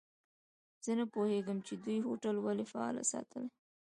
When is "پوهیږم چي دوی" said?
1.13-1.99